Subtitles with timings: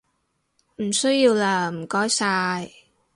[0.77, 2.71] 唔需要喇唔該晒